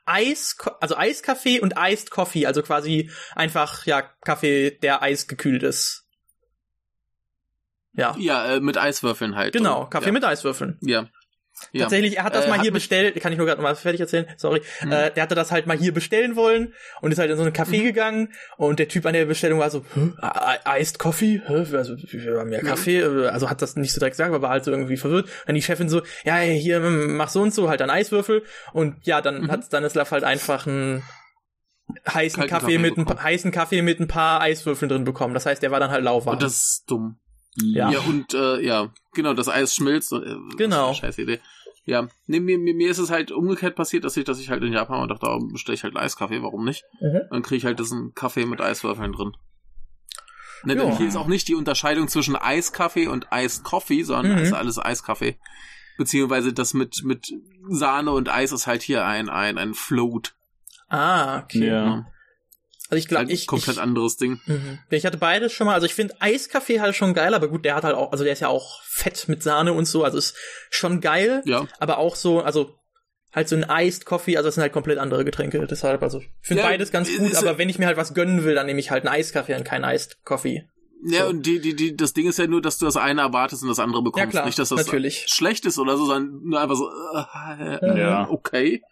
Eis, 0.06 0.56
also 0.80 0.96
Eiskaffee 0.96 1.60
und 1.60 1.74
Iced 1.76 2.10
Coffee, 2.10 2.46
also 2.46 2.62
quasi 2.62 3.10
einfach, 3.34 3.84
ja, 3.86 4.02
Kaffee, 4.24 4.70
der 4.70 5.02
eisgekühlt 5.02 5.62
ist. 5.62 6.04
Ja, 7.92 8.14
Ja, 8.18 8.56
äh, 8.56 8.60
mit 8.60 8.78
Eiswürfeln 8.78 9.36
halt. 9.36 9.52
genau, 9.52 9.86
Kaffee 9.86 10.06
ja. 10.06 10.12
mit 10.12 10.24
Eiswürfeln. 10.24 10.78
Ja. 10.82 11.06
Ja. 11.72 11.80
Tatsächlich, 11.82 12.18
er 12.18 12.24
hat 12.24 12.34
das 12.34 12.44
Äh, 12.46 12.48
mal 12.50 12.60
hier 12.60 12.72
bestellt, 12.72 13.18
kann 13.20 13.32
ich 13.32 13.38
nur 13.38 13.46
gerade 13.46 13.62
mal 13.62 13.74
fertig 13.74 14.00
erzählen, 14.00 14.26
sorry. 14.36 14.60
Mhm. 14.82 14.92
Äh, 14.92 15.10
der 15.10 15.22
hatte 15.22 15.34
das 15.34 15.50
halt 15.52 15.66
mal 15.66 15.76
hier 15.76 15.92
bestellen 15.94 16.36
wollen 16.36 16.74
und 17.00 17.12
ist 17.12 17.18
halt 17.18 17.30
in 17.30 17.36
so 17.36 17.42
einen 17.42 17.52
Café 17.54 17.78
Mhm. 17.80 17.84
gegangen 17.84 18.32
und 18.56 18.78
der 18.78 18.88
Typ 18.88 19.06
an 19.06 19.14
der 19.14 19.24
Bestellung 19.24 19.58
war 19.58 19.70
so, 19.70 19.84
Iced 20.78 20.98
Coffee? 20.98 21.40
Hä? 21.46 21.66
Also, 21.76 21.96
wir 21.96 22.38
haben 22.38 22.52
ja 22.52 22.62
Mhm. 22.62 22.66
Kaffee, 22.66 23.00
äh, 23.00 23.26
also 23.28 23.48
hat 23.50 23.62
das 23.62 23.76
nicht 23.76 23.92
so 23.92 23.98
direkt 24.00 24.14
gesagt, 24.14 24.28
aber 24.28 24.42
war 24.42 24.50
halt 24.50 24.64
so 24.64 24.70
irgendwie 24.70 24.96
verwirrt. 24.96 25.28
Dann 25.46 25.54
die 25.54 25.62
Chefin 25.62 25.88
so, 25.88 26.02
ja, 26.24 26.36
hier, 26.38 26.80
mm, 26.80 27.16
mach 27.16 27.28
so 27.30 27.40
und 27.42 27.54
so, 27.54 27.68
halt 27.68 27.80
einen 27.82 27.90
Eiswürfel 27.90 28.42
und 28.72 29.06
ja, 29.06 29.20
dann 29.22 29.42
Mhm. 29.42 29.50
hat 29.50 29.64
Stanislav 29.64 30.10
halt 30.10 30.24
einfach 30.24 30.66
einen 30.66 31.02
heißen 32.12 32.42
Kaffee, 32.46 32.50
Kaffee 32.50 32.78
mit 32.78 32.92
ein 32.92 33.04
bekommen. 33.04 33.16
paar, 33.16 33.24
heißen 33.24 33.50
Kaffee 33.52 33.82
mit 33.82 34.00
ein 34.00 34.08
paar 34.08 34.40
Eiswürfeln 34.40 34.88
drin 34.88 35.04
bekommen. 35.04 35.34
Das 35.34 35.46
heißt, 35.46 35.62
der 35.62 35.70
war 35.70 35.80
dann 35.80 35.90
halt 35.90 36.02
lauwarm. 36.04 36.34
Und 36.34 36.42
das 36.42 36.52
ist 36.54 36.84
dumm. 36.90 37.18
Ja. 37.62 37.90
Ja, 37.90 38.00
und 38.00 38.34
äh, 38.34 38.60
ja, 38.60 38.90
genau, 39.14 39.32
das 39.34 39.48
Eis 39.48 39.74
schmilzt. 39.74 40.12
und, 40.12 40.22
Äh, 40.24 40.36
Genau. 40.56 40.88
das 40.88 40.98
ist 40.98 41.02
eine 41.04 41.12
Scheiß 41.12 41.18
Idee. 41.18 41.40
Ja, 41.84 42.08
nee, 42.26 42.40
mir, 42.40 42.58
mir, 42.58 42.74
mir 42.74 42.90
ist 42.90 42.98
es 42.98 43.10
halt 43.10 43.30
umgekehrt 43.30 43.76
passiert, 43.76 44.04
dass 44.04 44.16
ich, 44.16 44.24
dass 44.24 44.40
ich 44.40 44.50
halt 44.50 44.62
in 44.64 44.72
Japan 44.72 44.96
war 44.96 45.02
und 45.02 45.08
dachte, 45.10 45.26
oh, 45.28 45.38
bestelle 45.52 45.74
ich 45.76 45.84
halt 45.84 45.96
einen 45.96 46.04
Eiskaffee, 46.04 46.42
warum 46.42 46.64
nicht? 46.64 46.84
Mhm. 47.00 47.20
Dann 47.30 47.42
kriege 47.42 47.58
ich 47.58 47.64
halt 47.64 47.78
diesen 47.78 48.12
Kaffee 48.14 48.44
mit 48.44 48.60
Eiswürfeln 48.60 49.12
drin. 49.12 49.32
Ne, 50.64 50.74
Ja. 50.74 50.82
denn 50.84 50.96
hier 50.96 51.06
ist 51.06 51.16
auch 51.16 51.28
nicht 51.28 51.46
die 51.48 51.54
Unterscheidung 51.54 52.08
zwischen 52.08 52.34
Eiskaffee 52.34 53.06
und 53.06 53.28
Iced 53.32 53.62
Coffee, 53.62 54.02
sondern 54.02 54.32
Mhm. 54.32 54.38
es 54.38 54.48
ist 54.48 54.54
alles 54.54 54.78
Eiskaffee. 54.78 55.38
Beziehungsweise 55.96 56.52
das 56.52 56.74
mit, 56.74 57.02
mit 57.04 57.28
Sahne 57.68 58.10
und 58.10 58.28
Eis 58.28 58.52
ist 58.52 58.66
halt 58.66 58.82
hier 58.82 59.04
ein, 59.06 59.28
ein, 59.28 59.56
ein 59.56 59.74
Float. 59.74 60.34
ah, 60.88 61.38
okay. 61.38 61.68
Ja. 61.68 62.06
Also 62.88 62.98
ich 62.98 63.08
glaube, 63.08 63.24
Halt 63.24 63.32
ich, 63.32 63.46
komplett 63.46 63.76
ich, 63.76 63.82
anderes 63.82 64.16
Ding. 64.16 64.40
Mhm. 64.46 64.78
Ich 64.90 65.04
hatte 65.04 65.18
beides 65.18 65.52
schon 65.52 65.66
mal. 65.66 65.74
Also 65.74 65.86
ich 65.86 65.94
finde 65.94 66.14
Eiskaffee 66.20 66.80
halt 66.80 66.94
schon 66.94 67.14
geil, 67.14 67.34
aber 67.34 67.48
gut, 67.48 67.64
der 67.64 67.74
hat 67.74 67.84
halt 67.84 67.96
auch, 67.96 68.12
also 68.12 68.22
der 68.22 68.32
ist 68.32 68.40
ja 68.40 68.48
auch 68.48 68.80
fett 68.84 69.24
mit 69.28 69.42
Sahne 69.42 69.72
und 69.72 69.86
so, 69.86 70.04
also 70.04 70.18
ist 70.18 70.36
schon 70.70 71.00
geil, 71.00 71.42
Ja. 71.46 71.66
aber 71.80 71.98
auch 71.98 72.14
so, 72.14 72.40
also 72.42 72.78
halt 73.34 73.48
so 73.48 73.56
ein 73.56 73.66
Iced 73.68 74.06
Coffee, 74.06 74.36
also 74.36 74.46
das 74.48 74.54
sind 74.54 74.62
halt 74.62 74.72
komplett 74.72 74.98
andere 74.98 75.24
Getränke. 75.24 75.66
Deshalb, 75.66 76.02
also 76.02 76.20
ich 76.20 76.28
finde 76.42 76.62
Ja, 76.62 76.68
beides 76.68 76.92
ganz 76.92 77.08
gut, 77.16 77.34
aber 77.34 77.58
wenn 77.58 77.68
ich 77.68 77.78
mir 77.78 77.86
halt 77.86 77.96
was 77.96 78.14
gönnen 78.14 78.44
will, 78.44 78.54
dann 78.54 78.66
nehme 78.66 78.78
ich 78.80 78.90
halt 78.90 79.04
einen 79.04 79.14
Eiskaffee 79.14 79.54
und 79.56 79.64
keinen 79.64 79.84
Iced 79.84 80.18
Coffee. 80.24 80.68
Ja, 81.04 81.24
So. 81.24 81.30
und 81.30 81.44
die, 81.44 81.60
die, 81.60 81.74
die, 81.76 81.96
das 81.96 82.14
Ding 82.14 82.26
ist 82.28 82.38
ja 82.38 82.46
nur, 82.46 82.62
dass 82.62 82.78
du 82.78 82.86
das 82.86 82.96
eine 82.96 83.20
erwartest 83.20 83.62
und 83.62 83.68
das 83.68 83.78
andere 83.80 84.02
bekommst. 84.02 84.24
Ja, 84.26 84.30
klar, 84.30 84.46
Nicht, 84.46 84.58
dass 84.58 84.70
das 84.70 84.86
natürlich. 84.86 85.26
schlecht 85.28 85.66
ist 85.66 85.78
oder 85.78 85.96
so, 85.98 86.06
sondern 86.06 86.40
nur 86.44 86.60
einfach 86.60 86.76
so, 86.76 86.88
äh, 86.88 87.76
äh, 87.84 88.00
Ja. 88.00 88.28
okay. 88.30 88.82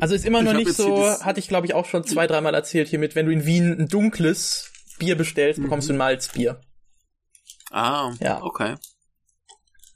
Also 0.00 0.14
ist 0.14 0.24
immer 0.24 0.42
noch 0.42 0.52
nicht 0.54 0.72
so, 0.72 1.04
hatte 1.22 1.40
ich 1.40 1.48
glaube 1.48 1.66
ich 1.66 1.74
auch 1.74 1.86
schon 1.86 2.04
zwei, 2.04 2.26
dreimal 2.26 2.54
erzählt 2.54 2.88
hiermit, 2.88 3.14
wenn 3.14 3.26
du 3.26 3.32
in 3.32 3.44
Wien 3.46 3.76
ein 3.80 3.88
dunkles 3.88 4.72
Bier 4.98 5.16
bestellst, 5.16 5.60
bekommst 5.62 5.86
Mhm. 5.88 5.92
du 5.92 5.94
ein 5.94 5.98
Malzbier. 5.98 6.60
Ah, 7.70 8.12
Ja. 8.20 8.42
okay. 8.42 8.76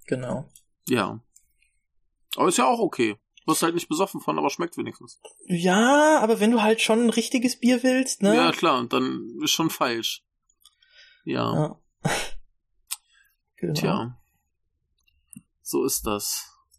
Genau. 0.06 0.48
Ja. 0.88 1.20
Aber 2.36 2.48
ist 2.48 2.58
ja 2.58 2.66
auch 2.66 2.78
okay. 2.80 3.16
Wirst 3.46 3.62
halt 3.62 3.74
nicht 3.74 3.88
besoffen 3.88 4.20
von, 4.20 4.38
aber 4.38 4.50
schmeckt 4.50 4.76
wenigstens. 4.76 5.20
Ja, 5.46 6.20
aber 6.20 6.38
wenn 6.38 6.52
du 6.52 6.62
halt 6.62 6.80
schon 6.80 7.04
ein 7.04 7.10
richtiges 7.10 7.58
Bier 7.58 7.82
willst, 7.82 8.22
ne? 8.22 8.36
Ja, 8.36 8.52
klar, 8.52 8.78
und 8.78 8.92
dann 8.92 9.36
ist 9.42 9.50
schon 9.50 9.70
falsch. 9.70 10.24
Ja, 11.24 11.52
Ja. 11.54 11.80
genau. 13.56 13.74
tja. 13.74 14.18
So 15.62 15.84
ist 15.84 16.06
das. 16.06 16.51